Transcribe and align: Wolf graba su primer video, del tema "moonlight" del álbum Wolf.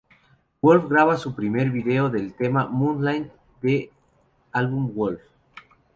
Wolf 0.63 0.87
graba 0.89 1.15
su 1.15 1.35
primer 1.35 1.69
video, 1.69 2.09
del 2.09 2.33
tema 2.33 2.65
"moonlight" 2.65 3.31
del 3.61 3.91
álbum 4.51 4.91
Wolf. 4.95 5.21